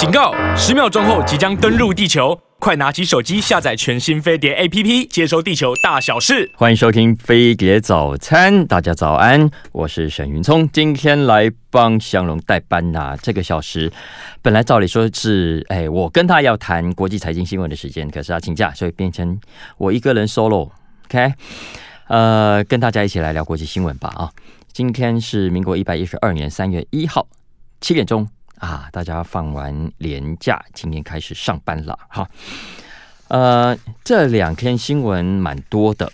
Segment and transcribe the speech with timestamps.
[0.00, 0.32] 警告！
[0.56, 6.50] 十秒钟后即将登陆地球，快拿起手机下载全新飞碟 APP，接收地球大小事。
[6.56, 13.92] 欢迎收听飞碟早餐，大家早安，我是沈云聪，今天来帮祥龙代班呐、这个小时
[14.40, 19.38] 本来照理说是哎，我跟他要谈国际财经新闻的时间，可是他请假，所以变成
[19.76, 20.70] 我一个人 solo。
[21.10, 21.34] OK，
[22.08, 24.30] 呃，跟大家一起来聊国际新闻吧啊。
[24.72, 27.26] 今天是民国一百一十二年三月一号
[27.82, 28.26] 七点钟
[28.60, 31.98] 啊，大家放完年假，今天开始上班了。
[32.08, 32.28] 好，
[33.28, 36.12] 呃，这两天新闻蛮多的。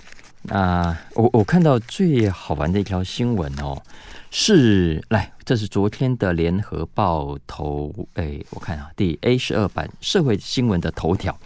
[0.51, 3.83] 啊，我我看到最好玩的一条新闻哦，
[4.31, 11.37] 是来，这是昨天的联合报头，哎，我看啊，第 A 十二版社会新闻的头条。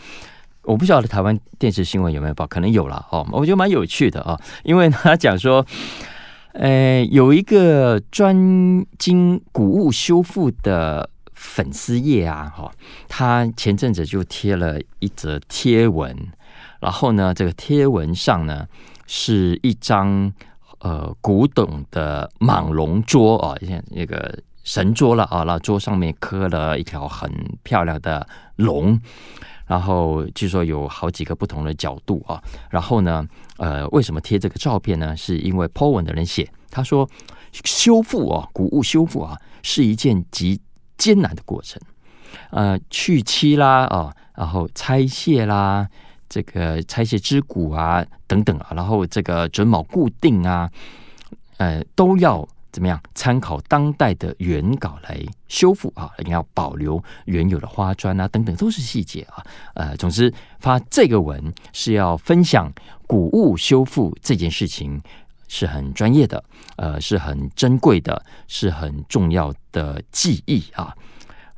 [0.64, 3.26] 我不晓得台湾电视新闻有没有报，可能有了哦。
[3.32, 5.66] 我觉得蛮有趣的啊，因为他讲说。
[6.52, 8.36] 呃，有一个专
[8.98, 12.70] 精古物修复的粉丝页啊，哈，
[13.08, 16.16] 他前阵子就贴了一则贴文，
[16.80, 18.66] 然后呢，这个贴文上呢
[19.06, 20.32] 是一张
[20.80, 27.30] 呃古董的蟒龙桌啊，像那个神桌了啊，那桌上面刻了一条很
[27.62, 29.00] 漂亮的龙。
[29.70, 33.24] 然后据说有好几个不同的角度啊，然后呢，
[33.56, 35.16] 呃，为什么贴这个照片呢？
[35.16, 37.08] 是因为 Po 文的人写，他说
[37.52, 40.60] 修复啊，古物修复啊，是一件极
[40.98, 41.80] 艰难的过程，
[42.50, 45.86] 呃，去漆啦啊，然后拆卸啦，
[46.28, 50.68] 这个拆卸支骨啊等等啊，然后这个准卯固定啊，
[51.58, 52.44] 呃，都要。
[52.72, 53.00] 怎么样？
[53.14, 59.44] 参考当代的原稿来修复啊，你要保留原有的花砖啊，等等，都是细节啊。
[59.74, 62.72] 呃，总之发这个文是要分享
[63.06, 65.00] 古物修复这件事情
[65.48, 66.42] 是很专业的，
[66.76, 70.94] 呃，是很珍贵的，是很重要的技艺啊。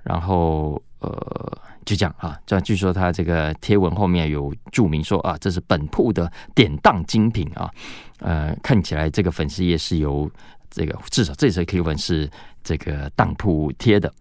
[0.02, 7.70] 然后呃，就这样啊，这据说他这个贴文后面有注明说啊，这是本铺的典当精品啊。
[8.20, 10.30] 呃，看起来这个粉丝页是由。
[10.72, 12.28] 这个至少这则贴文是
[12.64, 14.12] 这个当铺贴的。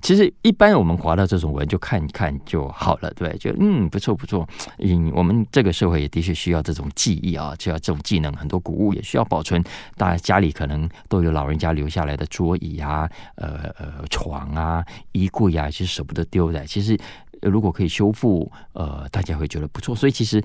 [0.00, 4.44] 其实一般我们滑到这种文就看一看就好了，对，就嗯不错不错。
[4.78, 8.32] 嗯，我们这个社会也的确需要这种技艺啊，需要这种技能。
[8.32, 9.62] 很多古物也需要保存，
[9.96, 16.66] 大家家里可能都有老人家留下来的桌椅啊、呃呃床啊、衣柜啊，其实舍不得丢的。
[16.66, 16.98] 其实
[17.40, 19.94] 如果可以修复，呃，大家会觉得不错。
[19.94, 20.42] 所以其实。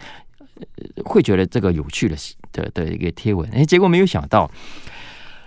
[1.06, 2.16] 会觉得这个有趣的
[2.52, 4.50] 的的一个贴文，哎，结果没有想到，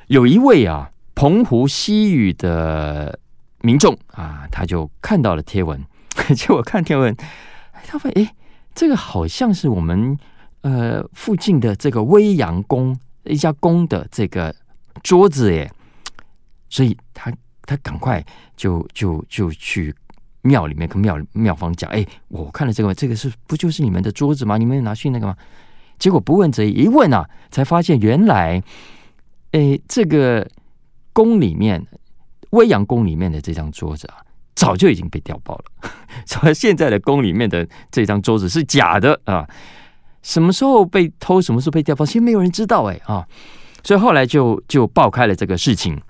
[0.08, 3.18] 有一位啊澎湖西屿的
[3.62, 5.84] 民众啊，他就看到了贴文，
[6.34, 7.14] 结果看贴文，
[7.86, 8.34] 他发现哎，
[8.74, 10.18] 这个好像是我们
[10.62, 14.54] 呃附近的这个威阳宫一家宫的这个
[15.02, 15.70] 桌子耶，
[16.68, 17.32] 所以他
[17.62, 18.24] 他赶快
[18.56, 19.94] 就就就去。
[20.42, 24.56] 庙里面跟庙庙方讲，哎，我看了这个，这个是不就是你们的桌子吗？
[24.56, 25.36] 你们有拿去那个吗？
[25.98, 28.62] 结果不问则已，一问啊，才发现原来，
[29.52, 30.48] 哎，这个
[31.12, 31.86] 宫里面
[32.50, 34.16] 威阳宫里面的这张桌子啊，
[34.54, 35.90] 早就已经被调包了。
[36.24, 39.46] 所以现在的宫里面的这张桌子是假的啊，
[40.22, 43.26] 什么时候被偷，什么时候被调包，其实没有人知道哎啊，
[43.84, 46.00] 所以后来就就爆开了这个事情。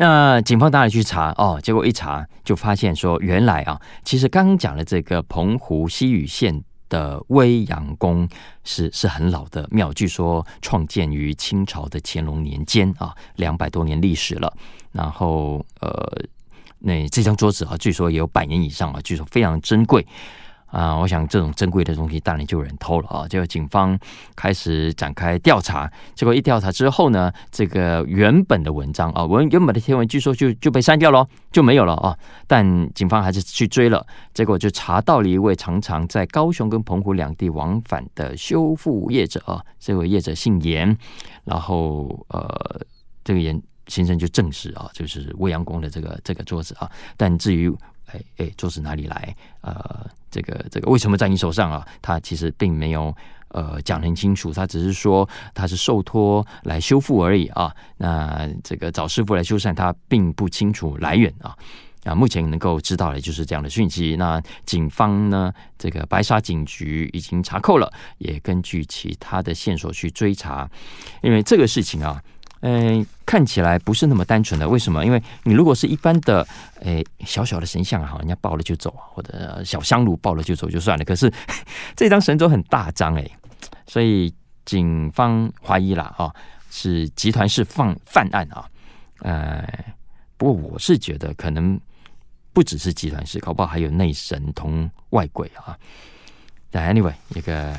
[0.00, 8.28] 那警方当然去查哦，结果一查就发现说，原来啊，其实刚刚讲的这个澎湖西屿县的威阳宫
[8.62, 14.56] 是是很老的庙，据说创建于清朝的乾隆年间啊，两百多年历史了。
[14.92, 15.90] 然后呃，
[16.78, 20.06] 那这张桌子啊，据说也有百年以上啊，据说非常珍贵。
[20.70, 23.26] 啊，我想这种珍贵的东西，当然就有人偷了啊！
[23.26, 23.98] 结果警方
[24.36, 32.16] 开始展开调查，结果一调查之后呢，这个原本的文章啊，文原本的贴文据说就就被删掉了，就没有了啊！
[32.46, 40.94] 但警方还是去追了，结果就查到了一位常常在高雄跟澎湖两地往返的修复业者啊，这位业者姓严，
[41.44, 42.80] 然后呃，
[43.24, 47.74] 这个严先生就证实啊，就是未央宫的这个这个桌子啊，但至于。
[48.12, 49.36] 哎哎，桌子哪里来？
[49.60, 51.86] 呃，这个这个为什么在你手上啊？
[52.00, 53.14] 他其实并没有
[53.48, 57.74] 呃讲很清楚，他只是说他是受托来修复而已啊。
[57.98, 61.56] 那这个找师傅来修缮，他并不清楚来源啊。
[62.04, 64.16] 啊，目前能够知道的就是这样的讯息。
[64.16, 70.70] 那警方呢，这个白沙警局已经查扣了，也根据其他的线索去追查，
[71.22, 72.22] 因为这个事情啊。
[72.60, 74.68] 嗯，看起来不是那么单纯的。
[74.68, 75.04] 为什么？
[75.04, 76.46] 因为你如果是一般的，
[76.80, 81.04] 诶，小小的神像哈，人家抱了就走，或者小香炉抱了就走就算了。
[81.04, 81.32] 可是
[81.94, 83.30] 这张神桌很大张诶，
[83.86, 84.32] 所以
[84.64, 86.30] 警方怀疑啦啊，
[86.70, 88.68] 是集团式犯犯案啊。
[89.20, 89.66] 呃，
[90.36, 91.80] 不过我是觉得可能
[92.52, 95.78] 不只是集团式，搞不好还有内神通外鬼啊。
[96.70, 97.74] 但 anyway，一个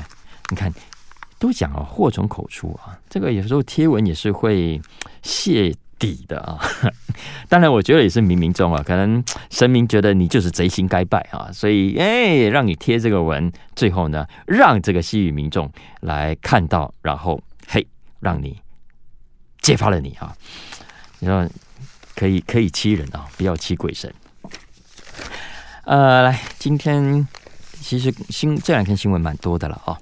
[0.48, 0.72] 你看
[1.40, 4.80] 都讲啊，祸从口出啊，这个有时候贴文也是会
[5.22, 6.60] 泄底的啊。
[7.48, 15.72] 当然，我觉得也是冥冥中啊，可能神明觉得你就是贼心该败啊，所以哎，让你贴这个文，最后呢，让这个西域民众
[16.02, 17.86] 来看到，然后嘿，
[18.20, 18.60] 让你
[19.62, 20.36] 揭发了你啊。
[21.20, 21.48] 你说
[22.14, 24.12] 可以可以欺人啊，不要欺鬼神。
[25.84, 27.26] 呃，来，今天
[27.80, 29.98] 其实新这两天新闻蛮多的了啊，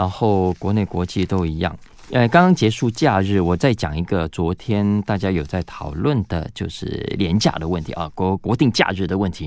[0.00, 1.78] 然后国内国际都一样。
[2.10, 6.84] 呃，刚刚结束假日，我再讲一个昨天大家有在讨论的，就是
[7.18, 9.44] 连假的问题啊，国国定假日的问题。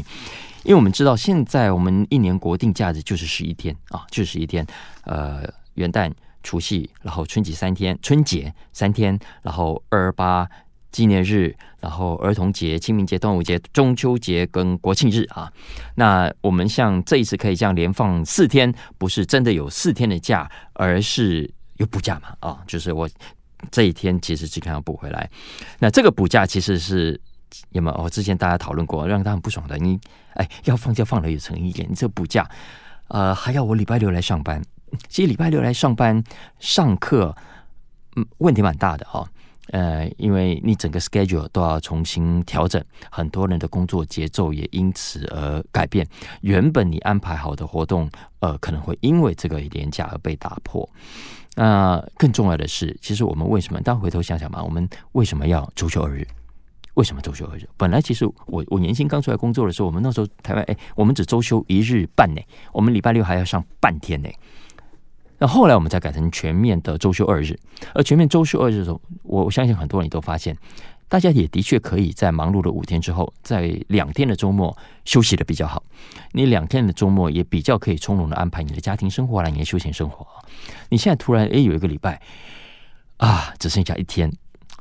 [0.64, 4.64] 因为我们知道，现在我们一年国定假日就是十一天啊，就是十一天。
[5.06, 5.42] 呃，
[5.74, 6.12] 元旦、
[6.44, 10.48] 除夕，然后春节三天，春节三天，然后二二八。
[10.92, 15.52] 纪念日，然后儿童节、清明节、端午节、中秋节跟国庆日啊，
[15.96, 22.38] 那我们像这一次可以这样连放四天，不是真的有四天的假，而是有补假嘛？
[22.40, 23.10] 啊，就是我
[23.70, 25.30] 这一天其实基本上补回来。
[25.78, 27.20] 那这个补假其实是
[27.72, 28.02] 有没有？
[28.02, 29.78] 我之前大家讨论过，让他很不爽的。
[29.78, 30.00] 你
[30.36, 32.50] 哎，要放假放的有诚意一点，你这补假，
[33.10, 34.64] 呃，还要我礼拜六来上班？
[35.10, 36.24] 其实礼拜六来上班
[36.60, 37.36] 上课，
[38.16, 39.28] 嗯，问题蛮大的哦。
[39.70, 46.06] 呃，因为你整个 schedule 都要重新调整，很多人的工作节奏也因此而改变。
[46.42, 50.88] 原本你安排好的活动，呃，可能会因为这个连假而被打破。
[51.56, 53.80] 那、更重要的是，其实我们为什么？
[53.80, 56.28] 大家回头想想嘛，我们为什么要周休二日？
[56.96, 57.68] 为什么周休二日？
[57.78, 64.30] 本来其实我我年轻刚出来工作的时候，我们那时候台湾哎，我们只周休一日半呢，我们礼拜六还要上半天呢。
[65.44, 67.60] 那后来我们才改成全面的周休二日，
[67.94, 70.56] 而全面周休二日的时候，我我相信很多人都发现，
[71.10, 74.74] 大家也的确可以在忙碌的五天之后，在两天的周末
[75.04, 75.84] 休息的比较好。
[76.32, 80.26] 你两天的周末也比较可以从容的安排你的家庭生活啦，你的休闲生活。
[80.88, 82.22] 你现在突然诶有一个礼拜
[83.18, 84.32] 啊，只剩下一天。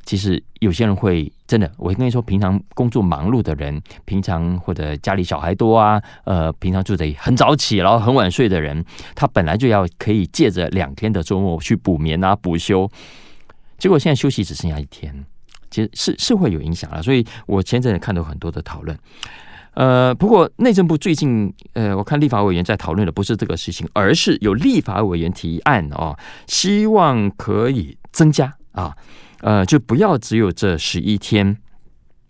[0.05, 8.83] 其实有些人会真的，我跟你说，平常工作忙碌的人，平常或者家里小孩多啊，呃，平常就得很早起，然后很晚睡的人，
[9.15, 12.89] 他本来就要可以借着两天的周末去补眠啊、补休，
[13.77, 15.25] 结果现在休息只剩下一天，
[15.69, 17.01] 其实是是会有影响了。
[17.01, 18.97] 所以我前阵子看到很多的讨论，
[19.73, 28.95] 呃，不过内政部最近，呃，我看立法委员在讨论的不是这个事情，而是有立法委员提案哦，希望可以增加啊。
[29.43, 31.57] 呃，就不要只有这十一天，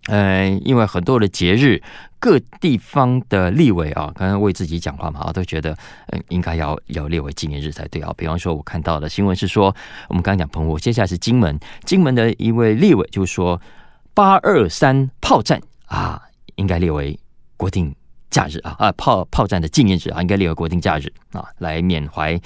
[0.08, 1.80] 呃，因为很多的节日，
[2.18, 5.78] 各地方的立委啊，刚刚为自己讲话嘛，啊，都觉得
[6.08, 8.12] 嗯，应该要要列为纪念日才对啊。
[8.16, 9.74] 比方说，我看到的新闻是说，
[10.08, 13.60] 我们刚刚讲澎湖，接下来是金门，金门的一位立委就说，
[14.12, 16.20] 八二三炮战啊，
[16.56, 17.16] 应该列为
[17.56, 17.94] 国定。
[18.30, 22.36] 假日啊啊，炮炮战的纪念日啊，应该列为国定假日啊，来缅怀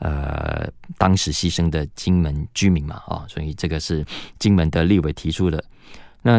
[0.00, 0.68] 呃
[0.98, 4.04] 当时牺牲的金门居民嘛啊，所以这个是
[4.38, 5.64] 金门的立委提出的。
[6.20, 6.38] 那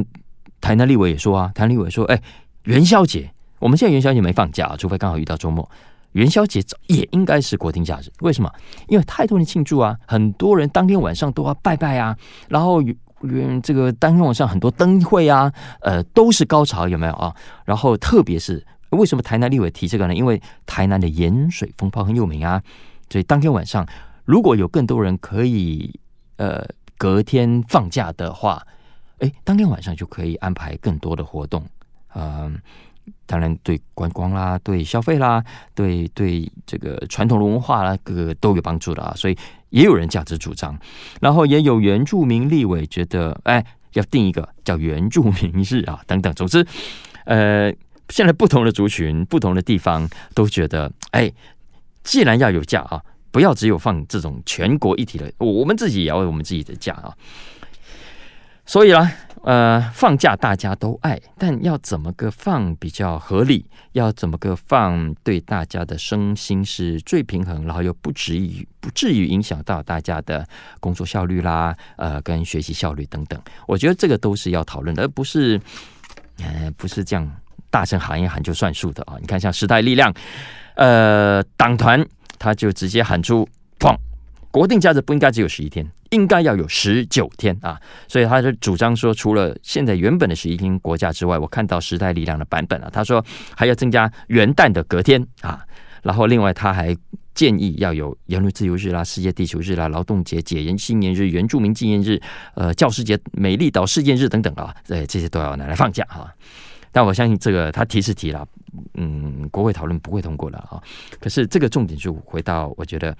[0.61, 2.21] 台南立委也说啊，台南立委说，哎、
[2.63, 5.67] 元宵节我们现在元宵节没放假，除非刚好遇到周末，
[6.11, 8.11] 元宵节也应该是国定假日。
[8.19, 8.51] 为什么？
[8.87, 12.15] 因为太多人庆祝啊，很多人当天晚上都要拜拜啊，
[12.47, 12.79] 然后
[13.21, 17.33] 元这个当天晚上很多灯会啊，呃，都是高潮，有没有啊？
[17.65, 18.63] 然后特别是。
[18.91, 20.15] 为什么台南立委提这个呢？
[20.15, 22.61] 因为台南的盐水风炮很有名啊，
[23.09, 23.87] 所以当天晚上
[24.25, 25.93] 如果有更多人可以
[26.37, 26.65] 呃
[26.97, 28.65] 隔天放假的话，
[29.19, 31.63] 哎，当天晚上就可以安排更多的活动，
[32.15, 32.59] 嗯、
[33.25, 35.43] 当然对观光啦、对消费啦、
[35.75, 39.13] 对对这个传统的文化啦，各个都有帮助的啊。
[39.15, 39.37] 所以
[39.69, 40.75] 也有人这样子主张，
[41.21, 46.33] 然后也有原住民立委觉得，哎，要定一个叫原住民日啊，等等。
[46.33, 46.65] 总之，
[47.25, 47.71] 呃。
[48.09, 51.31] 现在不同的族群、不同的地方都觉得，哎，
[52.03, 53.01] 既然要有假啊，
[53.31, 57.13] 不要只有放这种全国一体的，我们自己也要有我们自己的假啊。
[58.65, 59.11] 所以啦，
[59.43, 63.65] 呃，放假大家都爱，但要怎么个放比较合理？
[63.93, 70.47] 要怎么个放对大家的身心是最平衡，然后又不至于不至于影响到大家的
[70.79, 73.41] 工作效率啦，呃，跟学习效率等等。
[73.67, 75.59] 我觉得这个都是要讨论的，而不是，
[76.37, 77.27] 呃，不是这样。
[77.69, 79.15] 大声喊一喊就算数的啊！
[79.19, 80.13] 你看，像时代力量，
[80.75, 82.05] 呃，党团
[82.37, 83.47] 他就直接喊出
[83.79, 83.95] ：“砰！
[84.51, 93.23] 国定假日不应该只有十一天，应该要有十九天啊！”所以他就主张说，除了现在原本的十一天国假之外，我看到时代力量的版本啊，他说
[93.55, 95.63] 还要增加元旦的隔天啊，
[96.01, 96.95] 然后另外他还
[97.35, 102.19] 建议要有言论自由日啦、世界地球日啦、劳动节、解严纪念日、原住民纪念日、
[102.55, 106.33] 呃，教师节、美丽岛事件日等等啊，对，这些都要拿来放假哈。
[106.91, 108.47] 但我相信这个他提是提了，
[108.95, 110.81] 嗯，国会讨论不会通过了啊。
[111.19, 113.15] 可是这个重点就回到，我觉得，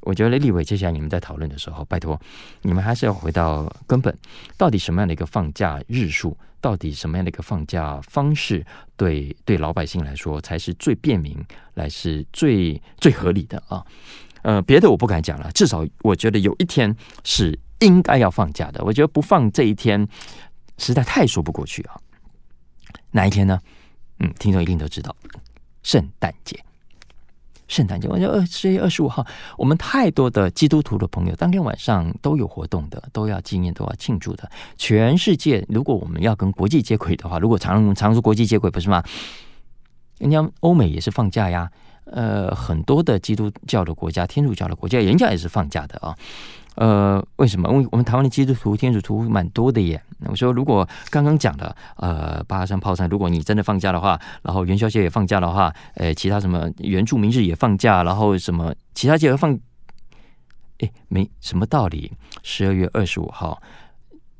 [0.00, 2.20] 我觉得立委接下来你们在讨论的时候，拜托
[2.62, 4.16] 你们还是要回到根本，
[4.56, 8.64] 到底什么样的一个放假日数，到底什么样的一个放假方式，
[8.96, 11.36] 对对老百姓来说才是最便民，
[11.74, 13.84] 来是最最合理的啊。
[14.42, 18.82] 呃，别的我不敢讲了，至少我觉得有一天是应该要放假的。
[18.82, 20.08] 我觉得不放这一天，
[20.78, 22.00] 实在太说不过去啊。
[23.10, 23.60] 哪一天呢？
[24.18, 25.14] 嗯，听众一定都知道，
[25.82, 26.58] 圣诞节。
[27.68, 29.24] 圣诞节，我就二十月二十五号，
[29.56, 34.50] 我们太多的基督徒的朋友，当天晚上都有活动的，都要纪念，都要庆祝的。
[34.76, 39.04] 全世界，如果我们要跟国际接轨的话，如果常常说国际接轨，不是吗？
[40.18, 41.70] 人家欧美也是放假呀。
[42.06, 46.16] 呃，很多的基督教的国家、天主教的国家，人家也是放假的啊。
[46.76, 47.68] 呃，为什么？
[47.70, 50.02] 因为我们台湾的基督徒、天主徒蛮多的耶。
[50.26, 59.58] 我说，如果刚刚讲的，呃，八三炮山，如果你真的放假的话，然后元宵节也放假的话，呃，其他什么原住民日也放假，然后什么其他节日放，
[60.78, 62.12] 哎，没什么道理。
[62.42, 63.60] 十二月二十五号，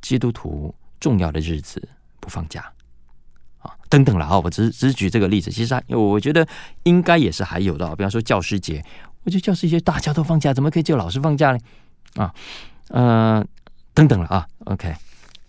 [0.01, 1.89] 基督徒重要的日子
[2.21, 2.73] 不放假。
[3.59, 4.39] 啊，等等了啊！
[4.39, 6.47] 我只只举这个例子，其实还我觉得
[6.85, 7.95] 应该也是还有的。
[7.95, 8.83] 比方说教师节，
[9.25, 11.59] 我觉得教师节大家都放假，怎么可以就老师放假呢？
[12.15, 12.33] 啊，
[12.89, 13.45] 呃，
[13.95, 14.47] 等等了啊。
[14.65, 14.95] OK，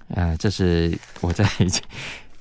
[0.10, 1.46] 呃，这是我在。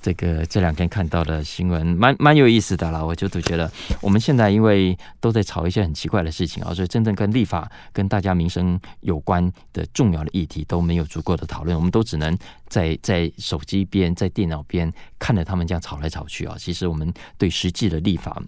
[0.03, 12.35] 这个这两天看到的新闻蛮蛮有意思的啦，我就都觉得我们现在因为都在吵一些很奇怪的事情啊，所以真正跟立法、跟大家民生有关的重要的议题都没有足够的讨论，我们都只能
[12.67, 16.57] 在在手机边、在电脑边看着他们这样吵来吵去啊。
[16.59, 18.43] 其实我们对实际的立法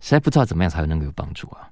[0.00, 1.68] 实在不知道怎么样才能够有帮助啊。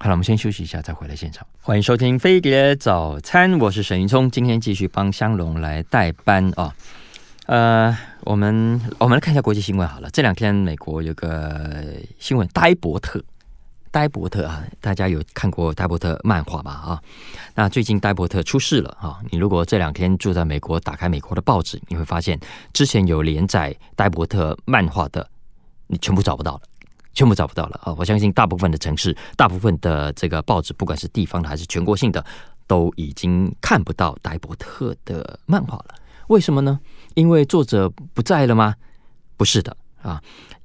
[0.00, 1.46] 好了，我们先休息一下，再回来现场。
[1.62, 6.74] 欢迎收听飞碟早餐，我是沈云聪，今天继续帮香龙来代班啊。
[7.46, 10.10] 呃，我们我们来看一下国际新闻好了。
[10.10, 11.80] 这两天美国有个
[12.18, 13.22] 新闻，呆伯特，
[13.90, 16.70] 呆伯特啊，大家有看过呆伯特漫画吧？
[16.70, 17.00] 啊，
[17.54, 19.20] 那最近呆伯特出事了啊！
[19.30, 22.38] 你如果这两天住在美国，打开美国的报纸，你会发现
[22.74, 25.26] 之前有连载呆伯特漫画的，
[25.86, 26.60] 你全部找不到了，
[27.14, 27.94] 全部找不到了啊！
[27.96, 32.24] 我相信大部分的城市，大部分的这个报纸，不管是地方的还是全国性的，
[32.66, 35.94] 都已经看不到呆伯特的漫画了。
[36.28, 36.80] 为什么呢？
[37.14, 38.74] 因为作者不在了吗？
[39.36, 40.22] 不是的啊，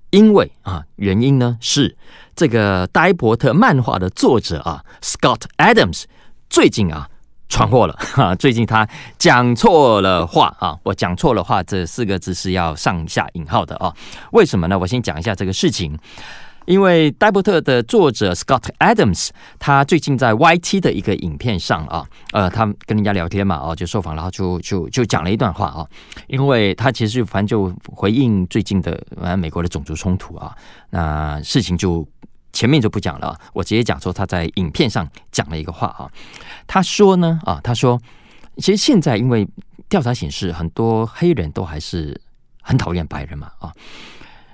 [0.10, 1.98] 因为啊，原因呢是
[2.36, 6.04] 这个呆伯特漫画的作者啊，Scott Adams
[6.50, 7.10] 最近啊
[7.50, 8.88] 闯祸了 哈，最近他
[9.18, 13.94] 讲错了话啊，我讲错了话这四个字是要上下引号的啊，
[14.32, 14.80] 为什么呢？
[14.80, 15.98] 我先讲一下这个事情。
[16.66, 25.84] 因为戴伯特的作者 Scott Adams，他最近在 YT 的一个影片上啊，呃，他跟人家聊天嘛，哦，就受访，然后就就就讲了一段话啊。
[26.28, 30.56] 因为他其实反正就回应最近的呃美国的种族冲突啊，
[30.92, 32.08] 那事情就
[32.54, 36.12] 前面就不讲了，我直接讲说他在影片上讲了一个话啊。
[36.68, 38.02] 他说呢啊，他说
[38.58, 39.48] 其实现在因为
[39.88, 42.20] 调查显示很多黑人都还是
[42.62, 43.74] 很讨厌白人嘛啊，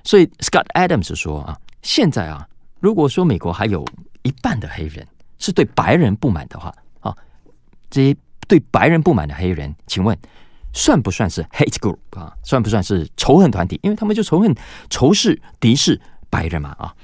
[0.03, 1.57] 所以 Scott Adams 说啊。
[1.81, 2.47] 现在啊，
[2.79, 3.85] 如果说美国还有
[4.23, 7.15] 一半的黑人是对白人不满的话啊，
[7.91, 10.17] 这些对白人不满的黑人，请问
[10.73, 12.33] 算不算是 hate group 啊？
[12.43, 13.79] 算不算是仇恨团体？
[13.83, 14.55] 因为他们就仇恨、
[14.89, 16.95] 仇视、敌视白人嘛啊。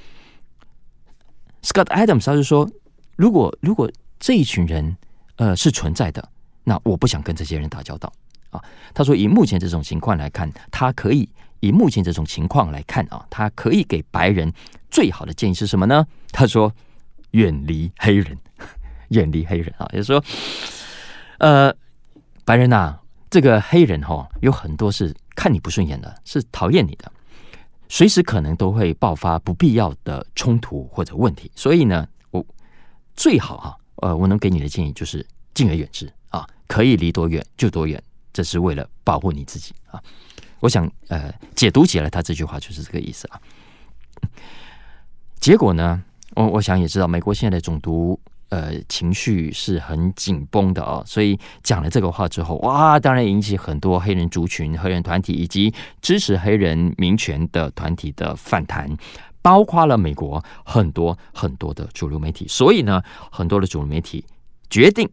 [1.63, 2.69] Scott Adams 他就说，
[3.15, 4.95] 如果如果这一群人
[5.35, 6.27] 呃是存在的，
[6.63, 8.11] 那我不想跟这些人打交道
[8.49, 8.61] 啊。
[8.93, 11.29] 他说，以目前这种情况来看，他可以。
[11.63, 14.51] 以目前这种情况来看啊，他可以给白人
[14.89, 16.03] 最好的建议是什么呢？
[16.31, 16.73] 他说：
[17.31, 18.35] 远离黑人，
[19.09, 20.23] 远离黑人啊，也就是说，
[21.37, 21.71] 呃，
[22.43, 22.97] 白人呐，
[23.29, 27.11] 这个黑人哈，有很多是看你不顺眼的，是讨厌你的，
[27.91, 31.51] 随时可能都会爆发不必要的冲突或者问题。
[31.53, 32.43] 所以呢，我
[33.13, 40.01] 最好哈，呃，我能给你的建议就是敬而远之啊，可以离多远就多远，这是为了保护你自己啊。
[40.61, 43.41] 我想，呃，解读起来，他这句话就是这个意思啊。
[45.41, 46.01] 结果呢，
[46.35, 48.17] 我我想也知道，美国现在的种族
[48.51, 58.95] 呃情绪是很紧绷的啊，所以讲了这个话之后，哇，当然引起很多黑人族群、黑人团体以及支持黑人民权的团体的反弹，
[59.41, 62.47] 包括了美国很多很多的主流媒体。
[62.47, 64.23] 所以呢，很多的主流媒体
[64.69, 65.09] 决定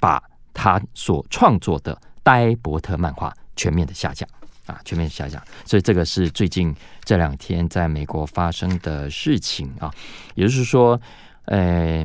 [0.00, 0.22] 把
[0.54, 3.30] 他所创作的呆伯特漫画。
[3.58, 4.26] 全面的下架
[4.66, 9.90] 啊，全面下架，所以这个是最近这两天在美国发生的事情啊。
[10.34, 11.00] 也就是说，
[11.46, 12.04] 呃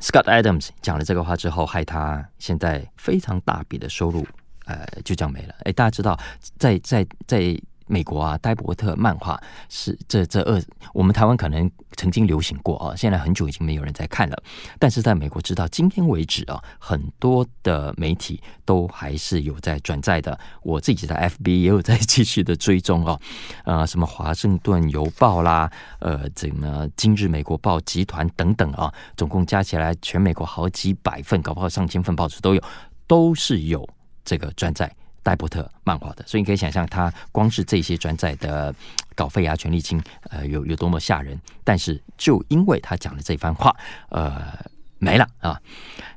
[0.00, 4.26] ，Scott Adams 讲了这个话之后，害他现在非常大笔的收入，
[4.64, 5.54] 呃，就这样没了。
[5.64, 6.18] 哎，大家知道，
[6.58, 10.62] 在在在美国啊，戴伯特漫画是这这二，
[10.92, 14.42] 我们台湾可能曾经流行过啊，现在很久已经没有人在看了。
[14.78, 20.38] 但是在美国，直到今天为止啊，很多的媒体都还是有在转载的。
[20.62, 23.20] 我自己的 FB 也有在继续的追踪哦，
[23.64, 32.62] 呃，什么华盛顿邮报啦，呃，怎么今日美国报集团等等啊，总共加起来全美国好几百份，搞不好上千份报纸都有，
[33.06, 33.88] 都是有
[34.24, 34.92] 这个转载。
[35.26, 38.72] 戴伯特漫画的，所以你可以想象，他光是这些转载的
[39.16, 41.36] 稿费啊、权利金，呃，有有多么吓人。
[41.64, 43.74] 但是，就因为他讲的这番话，
[44.10, 44.56] 呃，
[45.00, 45.60] 没了啊。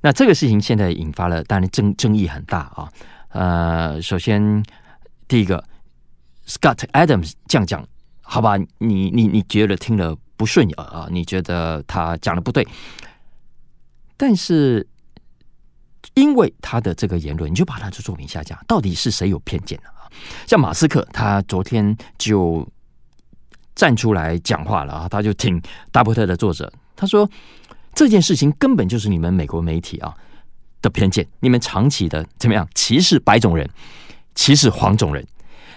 [0.02, 2.94] 那这个事情现在引发了，当然争争议很大啊。
[3.30, 4.64] 呃，首先
[5.28, 5.64] 第一个
[6.46, 7.84] ，Scott Adams 这样讲，
[8.22, 11.08] 好吧，你你你觉得听了不顺耳啊？
[11.10, 12.68] 你觉得他讲的不对？
[14.16, 14.86] 但是。
[16.16, 19.90] 因为他的这个言论，你就把他的作品下架，到底是谁有偏见呢？
[19.90, 20.10] 啊？
[20.48, 22.68] 像马斯克，他昨天就
[23.76, 25.62] 站出来讲话了啊，他就挺
[25.92, 27.30] 戴伯特的作者，他说
[27.94, 30.14] 这件事情根本就是你们美国媒体啊
[30.82, 33.70] 的偏见，你们长期的怎么样歧视白种人，
[34.36, 35.26] 歧视黄种人，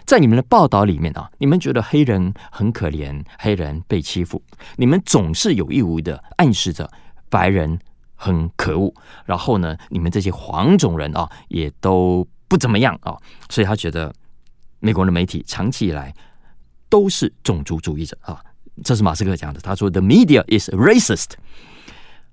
[0.04, 4.42] 在你们的报道里面啊，你们觉得黑人很可怜，黑人被欺负，
[4.76, 6.90] 你们总是有意无意的暗示着
[7.28, 7.78] 白人。
[8.22, 13.18] 很可恶，然后呢，你们这些黄种人啊，也都不怎么样啊，
[13.50, 14.14] 所以他觉得
[14.78, 16.14] 美国的媒体长期以来
[16.88, 18.40] 都是种族主义者啊，
[18.84, 19.58] 这是马斯克讲的。
[19.60, 21.32] 他说：“The media is racist。”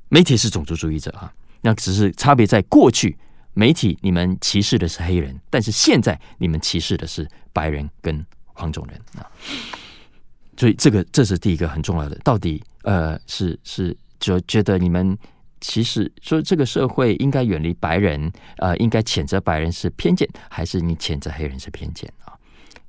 [0.10, 3.18] 媒体是种族主义者啊，那只是差别在过去，
[3.56, 9.26] 媒体你们歧视的是黑人，但是现在你们歧视的是白人跟黄种人啊。
[10.56, 15.18] 所以这个这是第一个很重要的，到底呃是是就觉得你们。
[15.62, 22.38] 其实说这个社会应该远离白人，呃，应该谴责白人是偏见，还是你谴责黑人是偏见啊？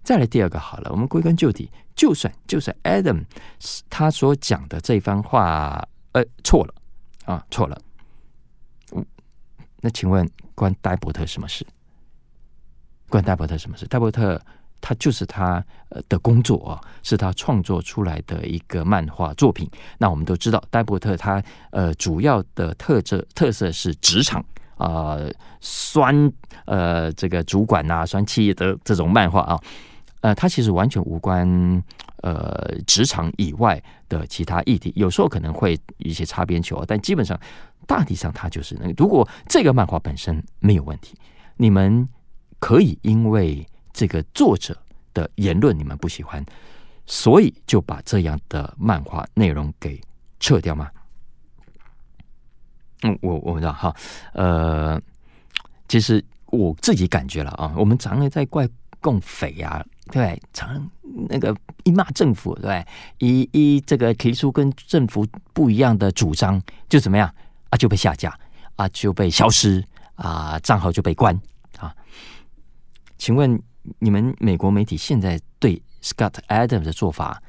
[0.03, 3.25] 再来第二个好了，我们归根究底，就算就算 Adam
[3.89, 6.75] 他所讲的这番话，呃，错了
[7.25, 7.81] 啊，错了。
[9.81, 11.67] 那请问关戴伯特什么事？
[13.09, 13.87] 关戴伯特什么事？
[13.87, 14.41] 戴伯特。
[14.81, 15.63] 他就是他
[16.09, 19.69] 的工作啊，是他创作出来的一个漫画作品。
[19.99, 24.45] 那我们都知道，戴伯特他呃主要的特质特色是职场
[24.77, 25.19] 啊、
[25.61, 26.33] 酸
[26.65, 29.61] 呃这个主管呐，酸企业的这种漫画啊，
[30.23, 31.47] 呃，他其实完全无关
[32.23, 37.39] 呃职场以外的其他议题，有时候可能会一些擦边球，但基本上
[37.87, 38.95] 大体上他就是那个。
[38.97, 41.15] 如果这个漫画本身没有问题，
[41.57, 42.09] 你们
[42.59, 43.67] 可以因为。
[43.93, 44.77] 这个作者
[45.13, 46.45] 的言论你们不喜欢，
[47.07, 50.01] 所以就把这样的漫画内容给
[50.39, 50.91] 撤掉吗？
[53.03, 53.95] 嗯，我我知道哈，
[54.35, 55.01] 呃，
[55.89, 58.69] 其实我自己感觉了啊，我们常常在怪
[59.01, 60.89] 共匪啊，对，常
[61.29, 62.87] 那个一骂政府，对，
[63.19, 67.33] 一一这个提出跟政府不一样的主张，就怎么样
[67.71, 68.39] 啊，就被下架
[68.77, 69.83] 啊，就被消失
[70.15, 71.35] 啊，账号就被关
[71.79, 71.95] 啊，
[73.19, 73.61] 请问？
[73.99, 77.43] 你们美国媒体现在对 Scott Adams 的做法，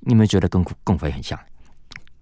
[0.00, 1.38] 你们觉得跟共匪很像？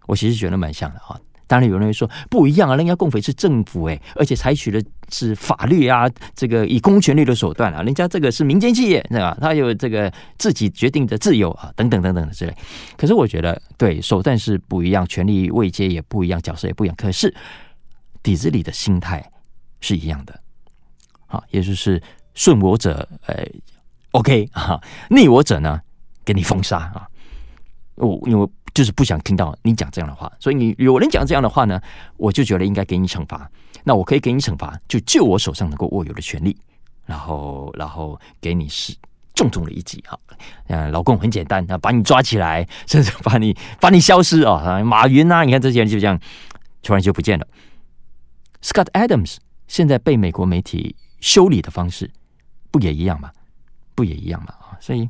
[0.06, 1.20] 我其实觉得蛮像的啊。
[1.46, 9.37] 当然有人会说不一样啊，人家共匪是政府哎，而且采取的是法律啊，这个以公权力的手段啊，人家这个是民间企业，对吧？
[9.38, 12.56] 他有这个自己决定的自由啊，等等等等的之类。
[12.96, 17.32] 可是我觉得，对手段是不一样，权力位阶也不一样，角色也不一样，可是
[18.22, 19.30] 底子里的心态
[19.80, 20.40] 是一样的。
[21.26, 22.02] 好，也就是。
[22.35, 23.44] 顺我者，呃
[24.11, 25.81] ，OK 啊，逆我者呢，
[26.25, 27.09] 给你封杀啊！
[27.97, 31.81] 我因为就是不想听到你讲这样的话，所以你有人讲这样的话呢，
[32.16, 33.49] 我就觉得应该给你惩罚。
[33.85, 36.57] 那我可以给你惩罚，就就我手上能够握有的权利，
[37.07, 38.92] 然后然后给你是
[39.35, 40.18] 重重的一击啊！
[40.66, 44.83] 嗯，老公很简单，啊，把你抓起来，甚至把你把你消失啊！
[44.83, 46.18] 马云啊，你看这些人就这样
[46.83, 47.47] 突然就不见了。
[48.61, 49.37] Scott Adams
[49.68, 52.11] 现在被美国媒体修理的方式。
[52.74, 53.30] 不也一样吗？
[53.94, 54.48] 不也一样吗？
[54.58, 55.08] 啊，所以，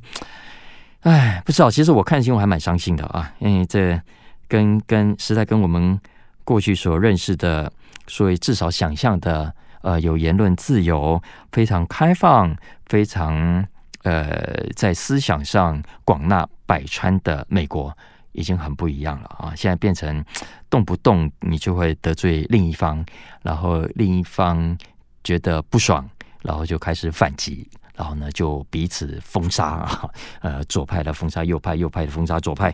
[1.01, 1.71] 哎，不知道。
[1.71, 3.99] 其实我看新闻还蛮伤心的啊，因为这
[4.47, 5.99] 跟跟实在跟我们
[6.45, 7.73] 过去所认识的，
[8.07, 9.51] 所以至少想象的，
[9.81, 11.19] 呃，有言论自由、
[11.53, 13.67] 非常开放、非常
[14.03, 17.97] 呃，在思想上广纳百川的美国，
[18.33, 19.55] 已经很不一样了啊！
[19.57, 20.23] 现在变成
[20.69, 23.03] 动不动你就会得罪另一方，
[23.41, 24.77] 然后另一方
[25.23, 26.07] 觉得不爽。
[26.45, 32.73] 然后就开始反击，然后呢，就彼此封杀啊， 呃，左派的封杀右派，右派的封杀左派，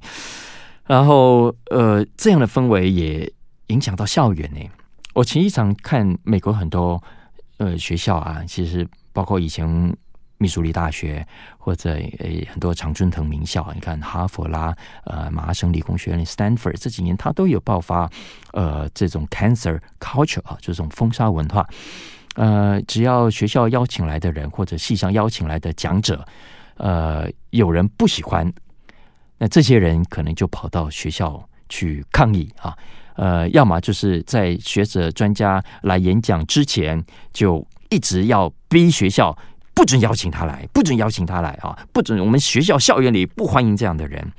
[0.87, 3.33] 然后呃，这样的氛围也
[3.68, 4.61] 影响到校园呢。
[5.14, 7.00] 我经常看美国很多
[7.59, 9.96] 呃学校啊，其实包括以前
[10.38, 11.26] 密苏里大学
[11.59, 18.11] 或者诶很多常春藤名校，你看哈佛啦，呃，麻省理工学院、Stanford 这几年它都有爆发，
[18.52, 21.68] 呃，这种 cancer culture 啊，这种封杀文化。
[22.37, 26.25] 呃，只要学校邀请来的人或者系上邀请来的讲者，
[26.77, 28.51] 呃，有人不喜欢，
[29.38, 32.77] 那这些人可能就跑到学校去抗议啊。
[33.16, 39.37] 呃，要么就是在学者专家来演讲之前，就一直要逼学校
[39.75, 44.33] 不准邀请他来，不准邀请他来啊，不准我们学校校园里不欢迎这样的人。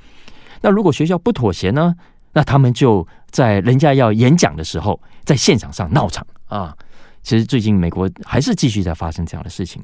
[0.62, 1.94] 那如果学校不妥协呢？
[2.32, 6.74] 那他们就在人家要演讲的时候，在现场上闹场啊。
[7.22, 9.82] 其实最近美国还是继续在发生这样的事情。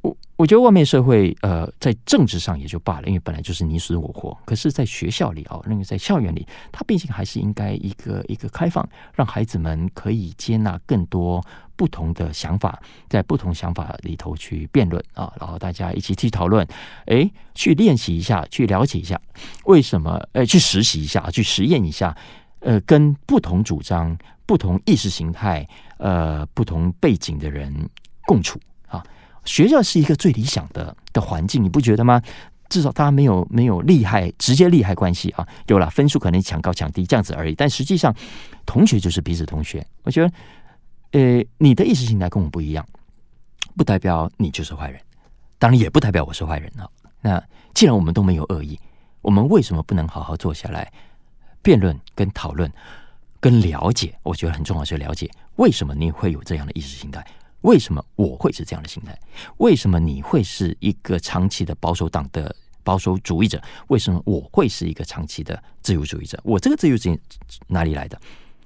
[0.00, 4.36] 我我觉得外面社会，呃，在政治上也就罢了，因为本来就是你死我活。
[4.44, 16.64] 可是，在学校里啊，那个在校园里，它毕竟还是应该一个一个开放，让孩子们可以接纳更多不同的想法，在不同想法里头去辩论啊，然后大家一起去讨论，
[17.06, 19.20] 哎，去练习一下，去了解一下
[19.64, 22.16] 为什么，哎，去实习一下，去实验一下，
[22.60, 24.16] 呃，跟不同主张、
[24.46, 25.66] 不同意识形态、
[25.98, 27.72] 呃，不同背景的人
[28.26, 29.04] 共处啊。
[29.44, 32.20] 学校是一个最理想的的环境，你不觉得吗？
[32.68, 37.54] 至少大家没有没有利害直接利害关系啊，有了分数可能抢高抢低这样子而已。
[37.54, 38.14] 但实际上，
[38.66, 39.82] 同学就是彼此同学。
[40.02, 40.32] 我觉得，
[41.12, 42.86] 呃，你的意识形态跟我不一样，
[43.74, 45.00] 不代表你就是坏人，
[45.58, 46.86] 当然也不代表我是坏人啊。
[47.22, 47.42] 那
[47.72, 48.78] 既然我们都没有恶意，
[49.22, 50.92] 我们为什么不能好好坐下来
[51.62, 52.70] 辩论、跟讨论、
[53.40, 54.18] 跟了解？
[54.22, 57.24] 我觉得很重要，是了解为什么你会有这样的意识形态。
[57.62, 59.18] 为什么我会是这样的心态？
[59.56, 63.60] 为什么你会是一个长期的保守党的保守主义者？
[63.88, 66.38] 为什么我会是一个长期的自由主义者？
[66.44, 67.20] 我这个自由主义
[67.66, 68.18] 哪里来的？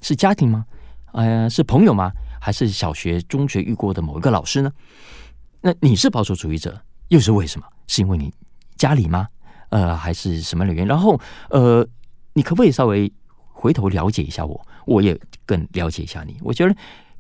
[0.03, 0.67] 是家庭吗？
[1.13, 2.13] 呃，是朋友吗？
[2.41, 4.71] 还是小学、中学遇过的某一个老师呢？
[5.61, 7.67] 那你是保守主义者，又是为什么？
[7.87, 8.33] 是因为你
[8.77, 9.29] 家里吗？
[9.71, 10.87] 呃，还是什么原因？
[10.87, 11.19] 然后，
[11.51, 11.87] 呃，
[12.35, 13.13] 你可不可以稍微
[13.47, 14.67] 回头了解一下我？
[14.87, 16.37] 我也更了解一下你。
[16.41, 16.77] 我觉得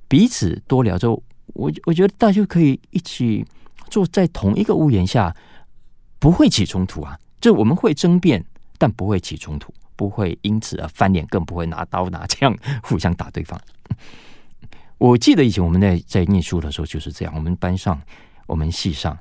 [0.09, 1.23] 彼此多聊之后。
[1.55, 3.45] 我我觉得大家可以一起
[3.91, 5.37] 坐在同一个屋檐下，
[6.19, 7.19] 不会起冲突啊。
[7.43, 8.43] 就我们会争辩，
[8.79, 13.61] 但不会起冲突，不会因此而翻脸，更不会拿刀拿枪 互相打对方。
[14.97, 18.01] 我记得以前我们在在念书的时候就是这样，我们班上、
[18.47, 19.19] 我们系上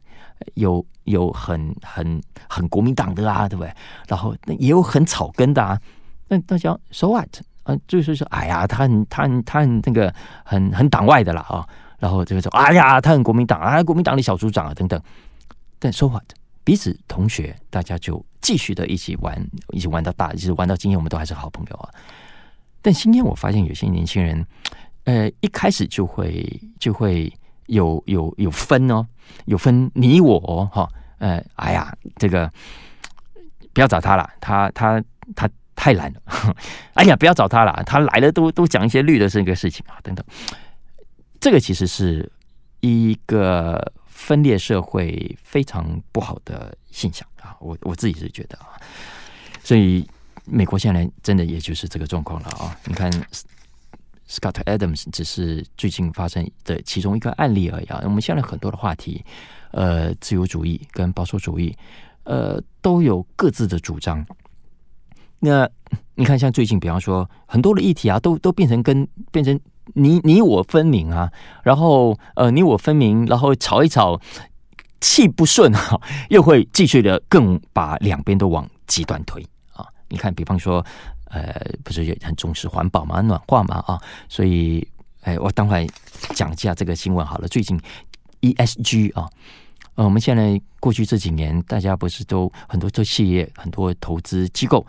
[0.55, 3.73] 有有很很很国民党的啊，对不对？
[4.07, 5.79] 然后那也有很草根的啊。
[6.27, 7.27] 那大家 so what？
[7.63, 11.67] 啊，就是说，哎呀，他很他很他很那个很很党外的啦啊。
[11.99, 14.99] 然后这个说，哎呀，他很国民党啊，国民党的小组长啊，等等。
[15.77, 21.89] 但说话的彼此同学，大家就继续的一起玩，一起玩到大，一直玩到今天，我们都还是好朋友啊。
[22.81, 24.43] 但今天我发现有些年轻人，
[25.03, 27.31] 呃，一开始就会就会
[27.71, 29.07] 有有有分哦，
[29.45, 32.51] 有分你我哦，哈，呃，哎呀，这个
[33.73, 35.01] 不要找他了，他他
[35.35, 36.21] 他太懒了。
[36.95, 40.25] 哎呀，不要找他了，他来了都都讲一些绿的这个事情啊，等等。
[41.39, 42.29] 这个其实是
[42.81, 47.55] 一个分裂社会非常不好的现象啊！
[47.61, 48.75] 我我自己是觉得啊，
[49.63, 50.05] 所以
[50.45, 52.77] 美国现在真的也就是这个状况了啊！
[52.85, 53.09] 你看
[54.31, 57.99] ，Scott Adams 只是最近发生的其中一个案例而已啊。
[58.05, 59.23] 我们现在很多的话题，
[59.71, 61.75] 呃，自由主义跟保守主义，
[62.23, 64.25] 呃，都有各自的主张。
[65.39, 65.69] 那
[66.15, 69.59] 你看，像最近，比方说很多的议题啊，都都变成跟变成。
[69.95, 71.29] 你你我分明啊，
[71.63, 74.21] 然后呃，你我分明，然后吵一吵，
[75.01, 79.85] 气不顺啊，又会继续的更把两边都往极端推啊。
[80.07, 80.85] 你看，比方说，
[81.31, 84.87] 呃，不是也很重视环保嘛，暖化嘛啊，所以，
[85.21, 85.89] 哎，我等会
[86.35, 87.47] 讲一下这个新闻好了。
[87.47, 87.79] 最近
[88.41, 89.29] ESG 啊，
[89.95, 94.85] 呃，我们现在过去这几年，大家不是都很多做企业，很多投资机构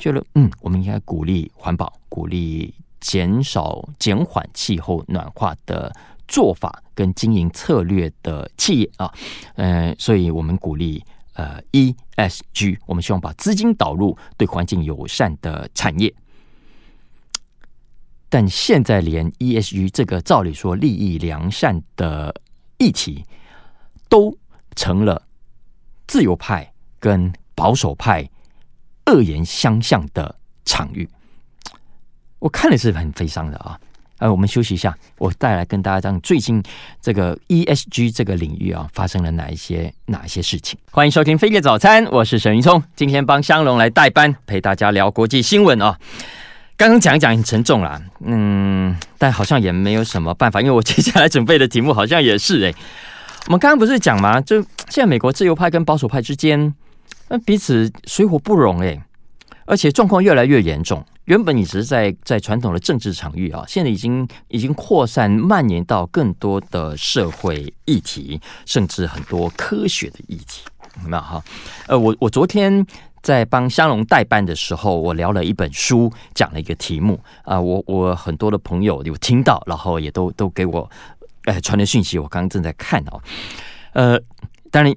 [0.00, 2.74] 觉得，嗯，我们应该鼓励环保，鼓励。
[2.98, 5.94] 减少、减缓气候暖化的
[6.26, 9.12] 做法跟经营策略的企业啊，
[9.54, 11.04] 嗯，所以我们鼓励
[11.36, 16.12] 呃 ESG，我们希望把资金导入对环境友善的产业。
[18.28, 22.34] 但现在连 ESG 这个照理说利益良善的
[22.78, 23.24] 议题，
[24.08, 24.36] 都
[24.74, 25.26] 成了
[26.06, 28.28] 自由派跟保守派
[29.06, 31.08] 恶言相向的场域。
[32.38, 33.80] 我看的是很悲伤的啊！
[34.18, 36.62] 呃，我们休息一下，我带来跟大家讲最近
[37.02, 40.78] 这个 ESG 这个领域啊，发生了哪一些哪一些事情。
[40.90, 45.98] 欢迎收听《飞碟早餐》，我是沈云聪，今天帮香龙来代班，陪大家聊国际新闻啊。
[46.78, 52.74] 刚刚讲一讲很沉重啦，嗯，但好像也没有什么办法，因为我接下来准备的题目好像也是哎、
[53.46, 54.40] 我们刚刚不是讲吗？
[54.40, 56.74] 就现在美国自由派跟保守派之间，
[57.28, 58.98] 那彼此水火不容哎，
[59.66, 61.04] 而且状况越来越严重。
[61.24, 70.62] 原本你只是在在传统的政治场域啊，现在已经已经扩散蔓延到更多的社会议题，甚至很多科学的议题，
[71.02, 71.42] 有没有哈？
[71.88, 72.86] 呃，我我昨天
[73.22, 80.88] 在帮香龙代班的时候，我聊了一本书，讲了一个题目啊，我我很多的朋友有听到，然后也都都给我
[81.46, 83.20] 呃传的讯息，我刚刚正在看哦，
[83.94, 84.20] 呃，
[84.70, 84.94] 当然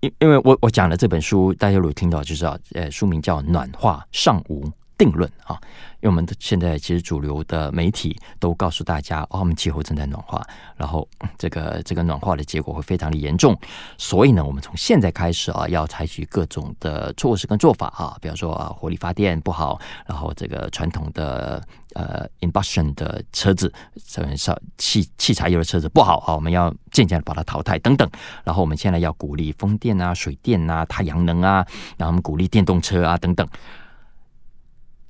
[0.00, 5.60] 因因为我我讲的这本书，大家如果听到就知道，呃，书名叫《暖化尚无定论》啊。
[6.02, 10.42] 因为我们现在其实主流的媒体都告诉大家，哦，我们气候正在暖化，
[10.74, 13.54] 然后这个这个暖化的结果会非常的严重，
[13.98, 21.62] 所以呢，我们从现在开始啊，要采取各种的措施跟做法啊，比方说啊，火力发电不好，然后这个传统的
[21.94, 23.72] 呃 combustion 的车子，
[24.06, 28.08] 这烧汽汽柴油的车子不好啊，我们要渐渐的把它淘汰等等，
[28.44, 33.48] 然后我们现在要鼓励风电啊、水电啊、太阳能啊，然后我们鼓励电动车啊等等。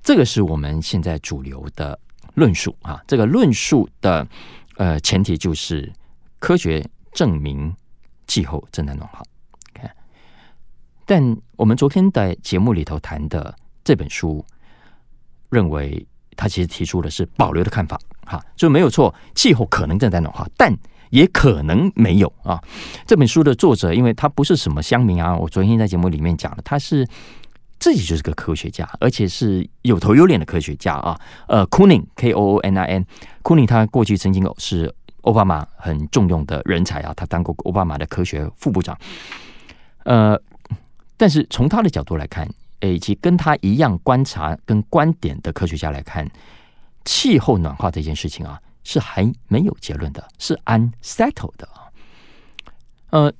[0.03, 1.99] 这个是我们现在主流的
[2.35, 4.27] 论述啊，这个论述的
[4.77, 5.93] 呃前提就是
[6.39, 7.75] 科学证明
[8.27, 9.23] 气候正在暖化。
[9.75, 9.95] 看，
[11.05, 14.43] 但我们昨天在节目里头谈的这本书，
[15.51, 16.07] 认为
[16.41, 20.75] 他其实提出的是保留的看法，哈，就没有错，气候可能正在暖化，但
[21.11, 22.59] 也可能没有啊。
[23.07, 27.07] 这本书的作者，因为他不是什么乡民啊，我昨天在节目里面讲了，他是。
[27.83, 31.19] 自己就是个科学家，而且是有头有脸的科学家啊。
[31.49, 38.95] 呃，Koonin，K O O N I N，Koonin 他过去曾经是奥巴马很重用的人才啊，他当过奥巴马的科学副部长。
[40.05, 40.39] 呃，
[41.17, 42.47] 但是从他的角度来看，
[42.81, 46.29] 以及跟他一样观察跟观点的科学家来看，
[47.05, 51.89] 气候暖化这件事情啊，是还没有结论的，是 unsettled 的啊。
[53.11, 53.33] 呃。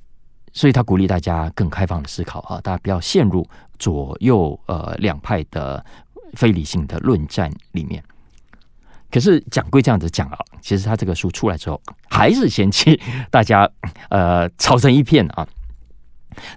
[0.53, 3.47] 所以他鼓励大家更开放的思考啊，大家不要陷入
[3.79, 5.81] 左右呃两派的
[6.33, 8.03] 非理性的论战里面。
[9.09, 12.99] 可是讲归这样子讲啊，其实他这个书出来之后，还是嫌弃
[13.29, 13.65] 大家
[14.09, 15.47] 呃吵成一片啊。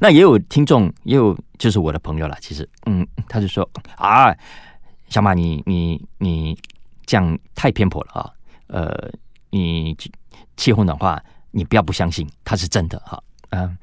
[0.01, 4.35] 那也有听众，也有就是我的朋友了，其实嗯，他就说啊，
[5.09, 6.59] 小马你你你
[7.07, 8.33] 这样太偏颇了啊，
[8.69, 9.11] 呃，
[9.51, 9.97] 你
[10.57, 13.23] 气候暖化，你不要不相信，它是真的哈。
[13.51, 13.77] 嗯，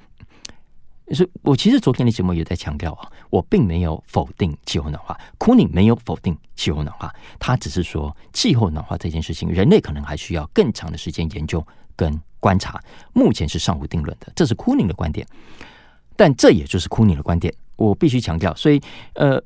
[1.14, 12.82] 所以我其实昨天的节目也在强调啊，我并没有否定气候暖化，Koonin 没有否定气候暖化，他只是说气候暖化这件事情，人类可能还需要更长的时间研究跟观察，
[13.14, 15.26] 目前是尚无定论的，这是 Koonin 的观点，
[16.16, 18.56] 但这也就是 Koonin 的观点，我必须强调。
[18.56, 18.82] 所以
[19.14, 19.42] 呃，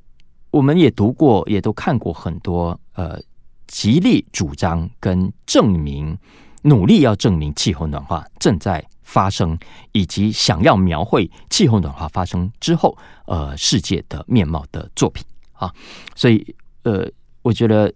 [0.52, 3.22] 我们也读过，也都看过很多呃，
[3.68, 6.18] 极力主张跟证明，
[6.64, 8.86] 努力要证明气候暖化正在。
[9.08, 9.56] 发生
[9.92, 12.98] 以及想要描绘气候暖化发生之后，
[13.28, 15.24] 呃，世界的面貌的作品
[15.54, 15.72] 啊，
[16.16, 17.08] 所以呃，
[17.44, 17.94] 我觉得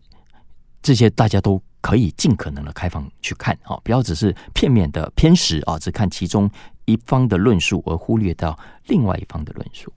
[0.84, 6.48] 这些大家都可以尽可能的开放去看啊，不要只是片面的偏食啊，只看其中
[6.90, 9.92] 一方的论述而忽略到另外一方的论述。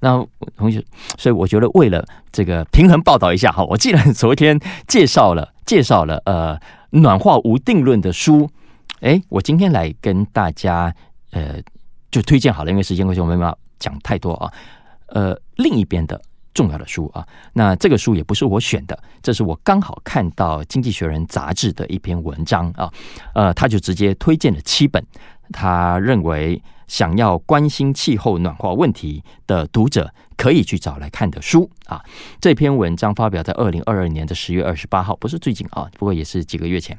[0.00, 0.24] 那
[0.56, 0.84] 同学，
[1.16, 6.58] 所以我觉得为了这个平衡报道一下哈，我既然昨天介绍了 介绍了呃
[6.90, 8.48] 暖化无定论的书。
[9.00, 10.94] 哎，我今天来跟大家，
[11.30, 11.60] 呃，
[12.10, 14.52] 就推荐好了，因为时间关系，我没办法讲太多啊。
[15.08, 16.20] 呃，另一边的
[16.54, 22.90] 重要的书啊，那这个书也不是我选的，这是我刚好看到《经济学人》杂志的一篇文章啊。
[23.34, 25.04] 呃，他就直接推荐了七本，
[25.52, 32.00] 他认为想要关心气候暖化问题的读者可以去找来看的书啊。
[32.40, 36.96] 这篇文章发表在二零二二年的十月二十八号，不是最近啊，不过也是几个月前。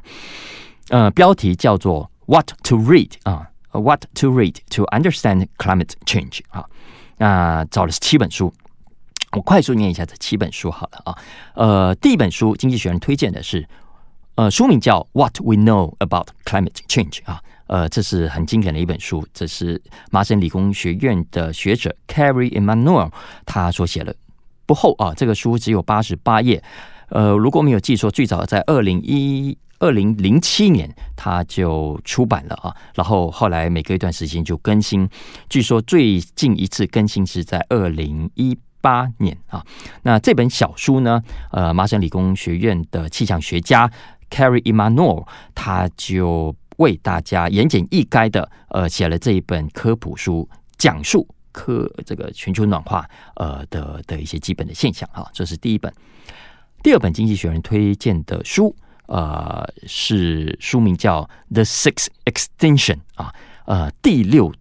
[0.89, 6.65] 呃，标题叫做 “What to Read” 啊，“What to Read to Understand Climate Change” 啊，
[7.17, 8.53] 那找了七本书，
[9.31, 11.17] 我快速念一下这七本书好了啊。
[11.53, 13.67] 呃，第一本书，经济学人推荐的是，
[14.35, 23.11] 呃，书名叫 “What We Know About Climate Change” 啊，呃，这是很经典的一本书，这是麻省理工学院的学者 Carrie Emanuel
[23.45, 24.15] 他所写的，
[24.65, 26.63] 不厚啊，这个书只有八十八页。
[27.09, 29.57] 呃，如果没有记错，最早在二零一。
[29.79, 35.07] 二零零七年，他就出版了啊，然后后来每隔一段时间就更新。
[35.49, 39.65] 据说最近一次更新是在二零一八年啊。
[40.03, 41.19] 那这本小书呢，
[41.51, 43.89] 呃，麻省理工学院的气象学家
[44.29, 55.25] Carrie Emanuel 他就为大家言简意赅的呃写了这一本科普书，讲述科这个全球暖化呃的的一些基本的现象啊。
[55.33, 55.91] 这是第一本。
[56.83, 58.75] 第二本经济学人推荐的书。
[59.07, 61.21] 呃，是书名叫
[61.53, 63.31] 《The Sixth Extinction》啊，
[63.65, 64.51] 呃，第六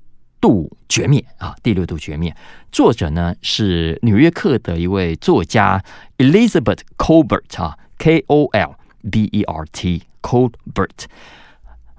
[0.45, 2.37] 度绝灭啊，第六度绝灭。
[2.71, 5.83] 作者呢是纽约客的一位作家
[6.19, 8.75] Elizabeth Colbert 啊，K O L
[9.11, 11.07] B E R T Colbert。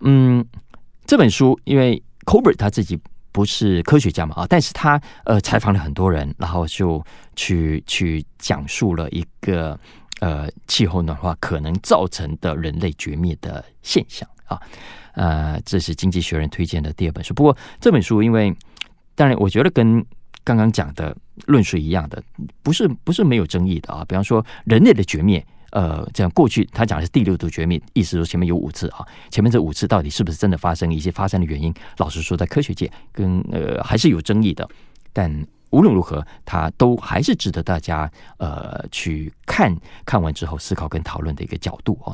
[0.02, 0.46] 嗯，
[1.08, 3.00] 这本书因为 Colbert 他自己
[3.32, 7.04] 不是科学家嘛啊，但是他呃采访了很多人，然后就
[7.36, 9.80] 去去讲述了一个
[10.20, 14.62] 呃气候暖化可能造成的人类绝灭的现象啊。
[15.14, 17.34] 呃，这是《经济学人》推荐的第二本书。
[17.34, 18.54] 不过这本书，因为
[19.16, 20.06] 当然，我觉得跟
[20.44, 22.22] 刚刚讲的论述一样的，
[22.62, 24.04] 不是不是没有争议的啊。
[24.06, 34.68] 比方说，人类的绝灭，呃，这样过去他讲的是第六度绝灭，意思说前面有五次啊，前面这五次到底是不是真的发生，一些发生的原因，老实说，在科学界跟呃还是有争议的。
[35.14, 39.74] 但无论如何，它都还是值得大家呃去看
[40.06, 42.12] 看完之后思考跟讨论的一个角度啊。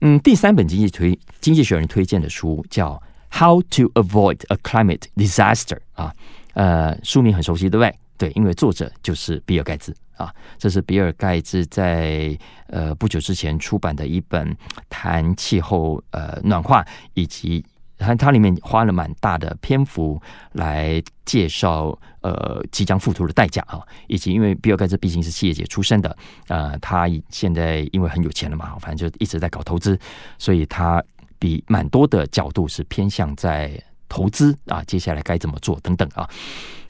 [0.00, 3.00] 嗯，第三本经济推经济学人推荐的书叫
[3.38, 6.12] 《How to Avoid a Climate Disaster》啊，
[6.54, 7.94] 呃，书名很熟悉，对不对？
[8.18, 14.56] 对，因为作者就是比尔盖茨啊，这是比尔盖茨在呃不久之前出版的一本
[14.88, 17.64] 谈气候呃暖化以及。
[17.98, 20.20] 它它里面花了蛮大的篇幅
[20.52, 26.16] 来介绍呃即将付出的代价啊，以及因为比尔盖茨毕竟是企业界出身的，
[26.48, 29.98] 呃，他现在因为很有钱了嘛，反正就一直在搞投资，
[30.38, 31.02] 所以他
[31.38, 36.28] 比蛮多的角度是偏向在投资啊，接下来该怎么做等等啊，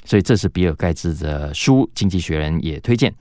[0.04, 3.14] 所以这是比尔盖茨的书，《经济学人》也推荐。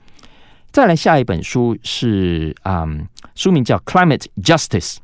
[0.72, 4.96] 再来下一本书是啊、嗯，书名叫《Climate Justice》。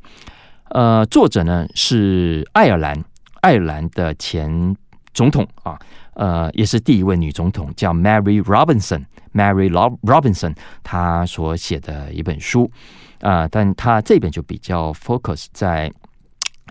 [0.73, 2.97] 呃，作者呢是爱尔兰，
[3.41, 4.73] 爱尔兰的前
[5.13, 5.77] 总统啊，
[6.13, 9.03] 呃，也是第一位女总统，叫 Mary Robinson。
[9.33, 12.71] Mary Robinson，她所写的一本书
[13.19, 15.91] 啊，但她这本就比较 focus 在，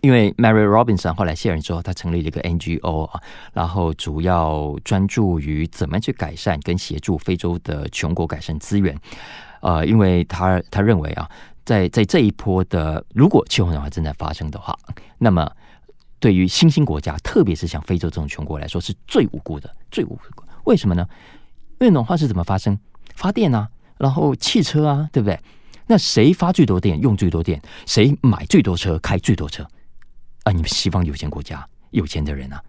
[0.01, 3.21] 因为 Mary Robinson 后来卸任之后，她成立了一个 NGO 啊，
[3.53, 8.97] 然后主要专注于怎么去改善跟协助非洲的穷国改善资源。
[9.61, 11.29] 呃，因为她她认为啊。
[11.65, 14.77] 在在这一波的，如果气候暖化正在发生的话，
[15.19, 15.51] 那么
[16.19, 20.49] 对于新兴国家，特别是像非洲这种穷国来说，是最无辜的，最无辜的。
[20.65, 21.07] 为什么呢？
[21.79, 22.79] 因为暖化是怎么发生？
[23.15, 23.69] 发电啊，
[23.99, 25.39] 然后汽车啊，对不对？
[25.87, 27.61] 那谁发最多电，用最多电？
[27.87, 29.63] 谁买最多车，开最多车？
[30.45, 32.63] 啊，你们西方有钱国家，有钱的人啊。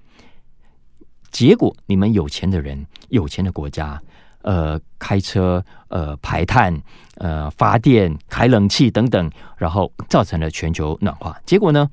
[1.29, 4.01] 结果你们有钱的人，有钱的国家。
[4.43, 6.81] 呃，开车，呃，排碳，
[7.15, 11.39] 呃，发电，开冷气等等，然后造成了全球暖化。
[11.45, 11.89] 结果呢，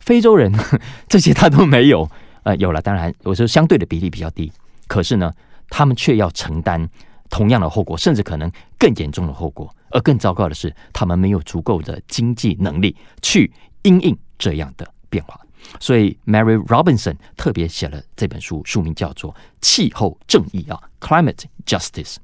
[0.00, 0.52] 非洲人
[1.08, 2.08] 这些他都没有，
[2.42, 4.52] 呃，有了，当然我说相对的比例比较低，
[4.86, 5.32] 可是呢，
[5.70, 6.88] 他们却要承担
[7.30, 9.72] 同样的后果，甚至可能更严重的后果。
[9.90, 13.50] 而更糟糕的是，他们没有足够的经济能力去
[13.82, 15.40] 因应这样的变化。
[15.80, 22.16] 所以，Mary Robinson 特别写了这本书，书名叫做《气候正义》啊，Climate Justice。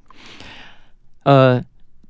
[1.24, 1.62] 呃，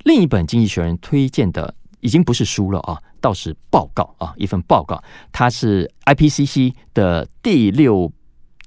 [0.05, 8.13] 另一本《经济学人》推荐的已经不是书了啊，倒是报告啊，一份报告，它是 IPCC 的第六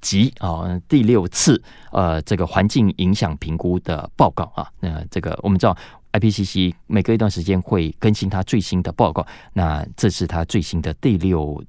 [0.00, 4.70] 级啊，第六次呃这个环境影响评估的报告啊。
[4.80, 5.76] 那这个我们知道
[6.12, 11.62] ，IPCC 每隔一段时间会更新它最新的报告，那这是它最新的第六。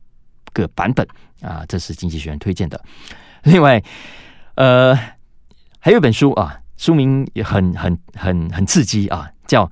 [0.53, 1.07] 个版本
[1.41, 2.81] 啊，这是经济学人推荐的。
[3.43, 3.81] 另外，
[4.55, 4.95] 呃，
[5.79, 9.65] 还有一本书啊，书名也很很很很刺激啊，叫《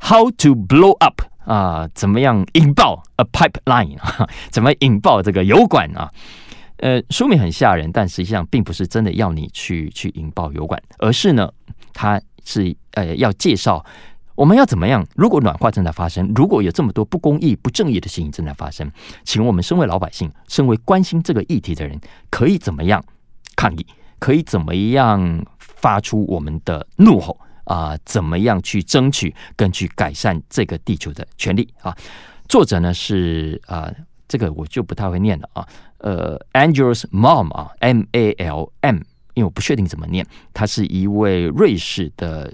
[0.00, 4.28] How to Blow Up》啊，怎么样引爆 a pipeline 啊？
[4.50, 6.10] 怎么引爆这个油管啊？
[6.78, 11.52] 呃，书名很吓人，但实际上并不是真的要你去去引爆油管，而是呢，
[11.92, 13.84] 它是呃要介绍。
[14.34, 15.06] 我们要怎么样？
[15.14, 18.90] 如果暖化正在发生，如果有这么多不公义、不正义的事情正在发生，
[19.24, 23.04] 请我们身为老百姓、身为关心这个议题的人，可以怎么样
[23.54, 23.86] 抗议？
[24.18, 31.96] 可以怎么样发出我们的怒吼啊、怎么样去争取跟去改善这个地球的权利啊？
[32.48, 33.92] 作者呢是啊、
[34.26, 35.68] 这个我就不太会念了啊。
[35.98, 38.96] 呃，Andreas Malm 啊，M A L M，
[39.34, 40.26] 因为我不确定怎么念。
[40.54, 42.52] 他是一位瑞士的。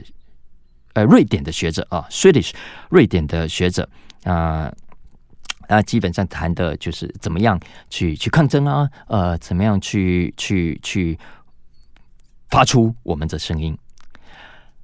[0.99, 2.51] 呃，瑞典的学者啊，Swedish，
[2.91, 3.89] 瑞典的学者
[4.25, 4.69] 啊，
[5.69, 7.57] 啊，基本上谈的就是怎么样
[7.89, 11.17] 去去抗争啊，呃，怎么样去去去
[12.51, 13.79] 发出我们的声音。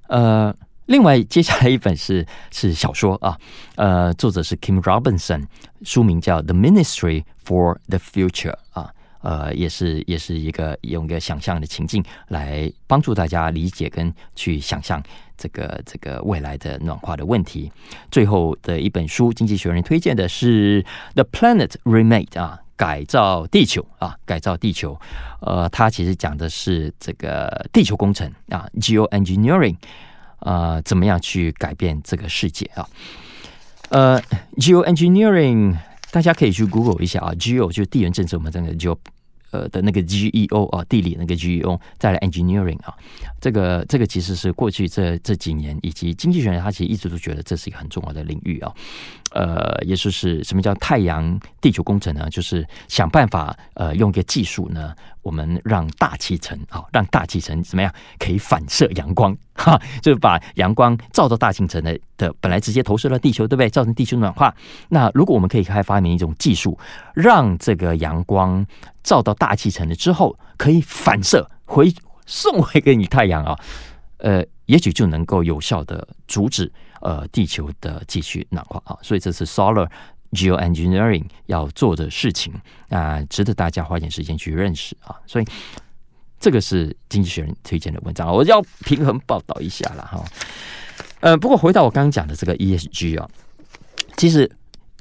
[0.06, 0.54] 呃，
[0.86, 3.36] 另外接下来一本是是小说啊，
[3.74, 5.48] 呃，作者是 Kim Robinson，
[5.82, 8.88] 书名叫《The Ministry for the Future》啊。
[9.24, 15.02] 呃，也是也是一个用一个想象的情境来帮助大家理解跟去想象
[15.36, 17.70] 这个这个未来的暖化的问题。
[18.10, 20.82] 最后的一本书，《经济学人》推荐的是
[21.14, 24.98] 《The Planet Remade》啊，改造地球啊，改造地球。
[25.40, 29.76] 呃，它其实讲的是这个地球工程啊，geoengineering
[30.38, 32.88] 啊、呃，怎么样去改变这个世界啊？
[33.90, 34.20] 呃
[34.56, 35.76] ，geoengineering
[36.10, 38.96] 大家可以去 Google 一下啊，geo 就是地缘政治，我们这个 geo。
[39.54, 42.92] 呃的那个 G E O 啊，地理那个 G E O，再来 Engineering 啊，
[43.40, 48.72] 这个这个其实是过去这这几年以及经济学人他其实一直都觉得这是一个很重要的领域啊。
[49.30, 52.28] 呃，也就是什么叫太阳地球工程呢？
[52.30, 63.68] 就是想办法呃用一个技术呢，我们让大气层啊，让大气层怎么样可以反射阳光哈，就是把阳光照到大气层的的本来直接投射到地球，对不对？
[63.68, 64.54] 造成地球暖化。
[64.88, 66.78] 那如果我们可以开发明一种技术，
[67.12, 68.64] 让这个阳光
[69.04, 71.94] 照到大气层了之后，可以反射回
[72.26, 73.56] 送回给你太阳啊，
[74.16, 78.96] 呃，也许就能够有效的阻止呃地球的继续暖化啊。
[79.02, 79.88] 所以这是 Solar
[80.32, 82.52] Geoengineering 要做的事情
[82.88, 85.14] 啊，值得大家花点时间去认识啊。
[85.26, 85.44] 所以
[86.40, 90.24] 这个是经济学人推荐的文章，我要平衡报道一下了哈。
[91.20, 93.28] 呃，不过回到我刚刚讲的这个 ESG 啊，
[94.16, 94.50] 其实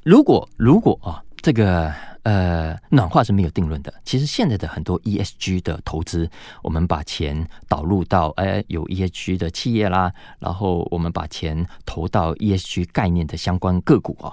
[0.04, 1.90] 如果如果啊这个。
[2.24, 3.94] 呃，暖化是没有定论的。
[4.06, 6.30] 其实现在的很多 ESG 的投资，
[6.62, 14.32] 我们把钱导入到呃有 ESG 的企业啦，然后我们把钱投到 ESG 概念的相关个股啊，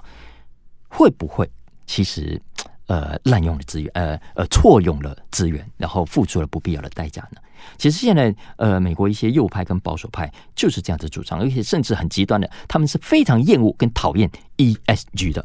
[0.89, 1.51] 会不会
[1.85, 2.41] 其实
[2.87, 7.41] 呃滥用了资源，呃呃错用了资源，然后付出了不必要的代价呢？
[7.77, 15.45] 其实现在呃美国一些右派跟保守派就是这样子主张，而且甚至很极端的，他们是非常厌恶跟讨厌 ESG 的。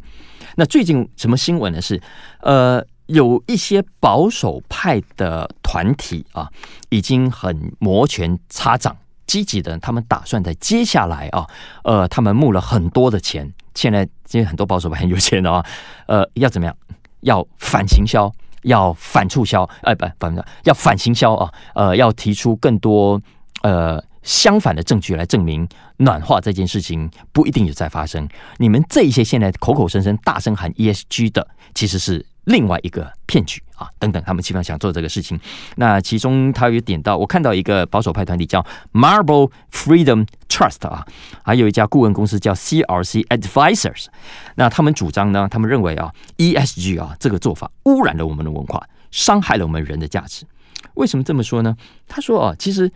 [0.55, 1.81] 那最近什么新闻呢？
[1.81, 2.01] 是，
[2.39, 6.49] 呃，有一些保守派的团体啊，
[6.89, 8.95] 已经很摩拳擦掌，
[9.27, 11.45] 积极的，他们打算在接下来啊，
[11.83, 13.51] 呃，他们募了很多的钱。
[13.73, 15.65] 现在这些很多保守派很有钱的啊，
[16.07, 16.75] 呃，要怎么样？
[17.21, 18.31] 要反行销，
[18.63, 20.33] 要反促销，哎，不，反
[20.63, 23.21] 要反行销啊，呃，要提出更多
[23.61, 24.03] 呃。
[24.25, 25.65] 相反的证据来证明
[25.97, 28.27] 暖化这件事情不一定有在发生。
[28.57, 33.87] 你们这一些现在口口声声大声喊 ESG 的，其实是另外一个骗局啊！
[33.99, 35.39] 等等，他们基本上想做这个事情。
[35.75, 41.05] 那其中他有点到，我看到一个保守派团体叫 Marble Freedom Trust 啊，
[41.43, 44.07] 还有一家顾问公司叫 CRC Advisors。
[44.55, 50.45] 那他们主张呢，他们认为啊，ESG 啊这个做法污染了我们的文化，伤害了我们人的价值。
[50.95, 51.75] 为什么这么说呢？
[52.07, 52.91] 他说啊，其实。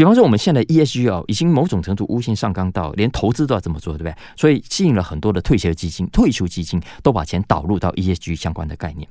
[0.00, 4.14] 比方说，我们现在 ESG 哦，已经某种程度无限上纲到连投资都要这么做，对不对？
[4.34, 9.06] 所以吸引了很多的退休基金、退休基金都把钱导入到 ESG 相关的概念。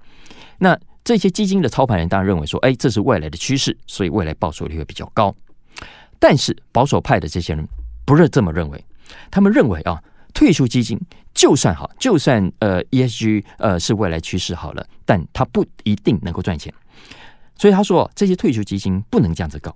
[0.58, 5.32] 那这些基金的操盘人当然认为说，哎，这是未来的趋势，所以未来报酬率会比较高。
[6.18, 7.64] 但是保守派的这些人
[8.04, 8.84] 不是这么认为，
[9.30, 10.02] 他们认为啊，
[10.34, 11.00] 退休基金
[11.36, 16.74] 就算好，就算呃 ESG 呃是未来趋势好了，但它不一定能够赚钱。
[17.56, 19.76] 所以他说，这些退休基金不能这样子搞。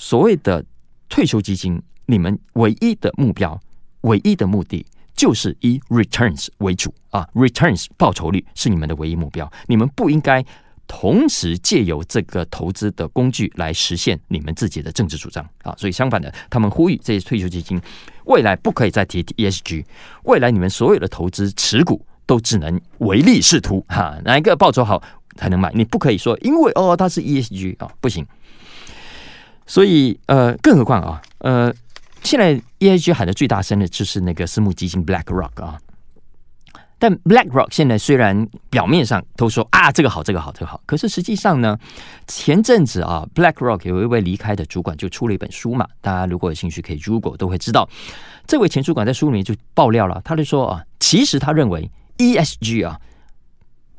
[0.00, 0.64] 所谓的
[1.10, 3.60] 退休基金，你们唯一的目标、
[4.00, 4.84] 唯一的目的，
[5.14, 9.52] 就是以 returns 为主啊，returns 报酬率是你们的唯一目标。
[9.66, 10.42] 你们不应该
[10.86, 15.74] 同时借由这个投资的工具来实现你们自己的政治主张啊。
[15.76, 17.78] 所以相反的，他们呼吁这些退休基金
[18.24, 19.84] 未来不可以再提 ESG，
[20.24, 25.02] 未来你们所有的投资持股都只能唯利是图哈，哪一个报酬好
[25.36, 25.70] 才能买？
[25.74, 28.26] 你不可以说因为哦它是 ESG 啊，不行。
[29.70, 31.72] 所以，呃，更何况啊，呃，
[32.24, 35.78] 现在 ESG 喊的最大声的就是那个私募基金 BlackRock 啊。
[36.98, 41.78] 但 BlackRock 现在虽然表面上都说啊，这个好，这个好，这个好，可是实际上呢，
[42.26, 47.88] 前阵子啊，BlackRock 有一位离开的主管就出了一本书嘛，大家如果有兴趣可以 Google 都会知道，
[48.48, 53.00] 这位前主管在书里面就爆料了，他就说啊，其实他认为 ESG 啊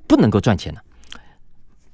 [0.06, 0.82] 不能够赚钱的，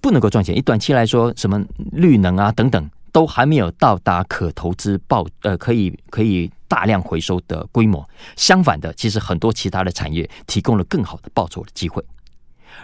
[0.01, 2.89] 不能够赚钱，以短期来说，什么绿能啊等等。
[3.17, 8.07] 都还没有到达可投资报呃可以可以大量回收的规模。
[8.35, 12.05] 相反的，其实很多其他的产业提供了更好的报酬的机会。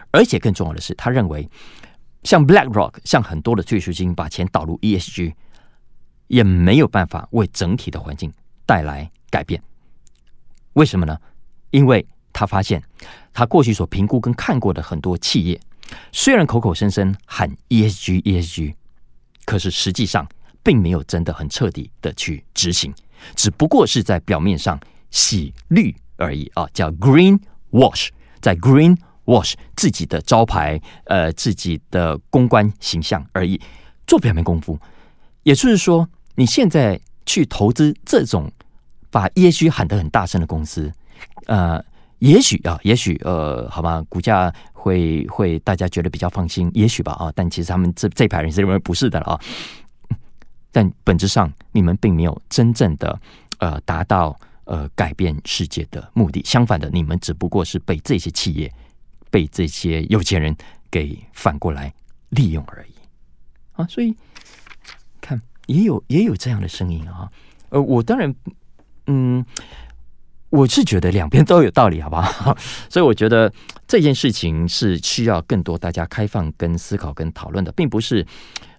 [0.09, 1.47] 而且更重要的是，他认为
[2.23, 5.35] 像 BlackRock 像很多的退休金把钱导入 ESG，
[6.25, 8.33] 也没有办法为整体的环境
[8.65, 9.61] 带来改变。
[10.73, 11.15] 为什么呢？
[11.69, 12.81] 因为他发现
[13.31, 15.61] 他过去所评估跟看过的很多企业，
[16.11, 18.73] 虽然口口声声喊 ESG ESG。
[19.45, 20.27] 可是实际上
[20.63, 22.93] 并没有真的很彻底的去执行，
[23.35, 24.79] 只不过是在表面上
[25.11, 27.39] 洗绿而已啊，叫 green
[27.71, 33.59] wash，在 green wash 自己的招牌，呃，自己的公关形象而已，
[34.07, 34.79] 做表面功夫。
[35.43, 38.51] 也就是说，你现在去投资这种
[39.11, 40.91] 把 ESG 喊得很大声的公司，
[41.47, 41.83] 呃，
[42.23, 49.41] 也许啊，也许呃，好吧，股价会会大家觉得比较放心，也许吧啊，但其实他们这这派人是认为不是的了啊。
[50.71, 53.19] 但本质上，你们并没有真正的
[53.57, 58.73] 呃达到呃改变世界的目的，相反的，你们只不过是被这些企业、
[59.29, 60.55] 被这些有钱人
[60.89, 61.93] 给反过来
[62.29, 62.93] 利用而已
[63.73, 63.85] 啊。
[63.87, 64.15] 所以
[65.19, 67.29] 看，也有也有这样的声音啊。
[67.67, 68.33] 呃，我当然，
[69.07, 69.45] 嗯。
[70.53, 72.55] 我是觉得两边都有道理，好不好？
[72.87, 73.51] 所以我觉得
[73.87, 78.23] 这件事情是需要更多大家开放、跟思考、跟讨论的，并不是，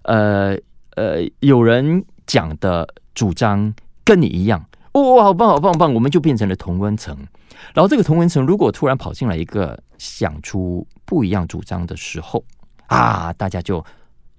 [0.03, 0.57] 呃
[0.95, 3.73] 呃，有人讲的主张
[4.05, 7.13] 跟你一样，哦，好棒，好棒，棒，我们就变成了同温层。
[7.73, 12.41] 然后这个同温层如果突然跑进来一个想出不一样主张的时候，
[12.87, 13.83] 啊，大家就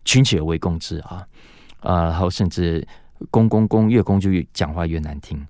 [0.06, 1.26] 群起而为攻之啊，
[1.80, 2.86] 啊，然后甚至
[3.30, 5.46] 攻攻攻，越攻就越讲话越难听。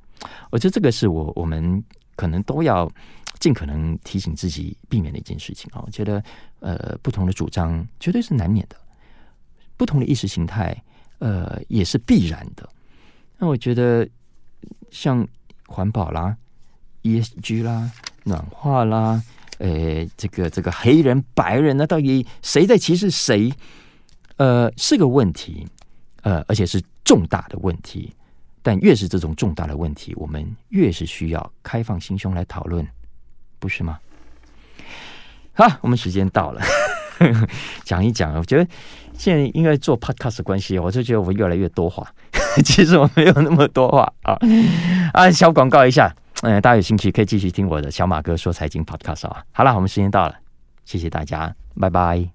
[0.50, 1.82] 我觉得这个是我我们
[2.14, 2.90] 可能都要
[3.38, 5.82] 尽可能提醒自己避免的一件事情啊。
[5.84, 6.22] 我觉得
[6.60, 8.76] 呃，不同的主张绝对是难免的，
[9.76, 10.76] 不同的意识形态
[11.18, 12.68] 呃也是必然的。
[13.38, 14.08] 那我觉得
[14.90, 15.26] 像
[15.66, 16.36] 环保啦、
[17.02, 17.90] ESG 啦、
[18.24, 19.22] 暖化啦，
[19.58, 23.52] 呃，这个这个黑人白人呢，到底谁在歧视谁？
[24.36, 25.66] 呃，是个问题，
[26.22, 28.12] 呃，而且是重大的问题。
[28.66, 32.84] 但越是这种重大的问题，我们越是需要开放心胸来讨论，
[33.60, 33.96] 不是吗？
[35.52, 36.60] 好，我们时间到了，
[37.86, 38.34] 讲一讲。
[38.34, 38.68] 我觉得
[39.16, 42.12] 现在因为做 podcast 关系，我就觉得我越来越多话。
[42.64, 44.36] 其实我没有那么多话啊
[45.14, 45.30] 啊！
[45.30, 46.12] 小广告一下，
[46.42, 49.44] 嗯，大家有兴趣可以继续听我的小马哥说财经 podcast 啊。
[49.52, 50.34] 好了，我们时间到了，
[50.84, 52.28] 谢谢大家，拜拜。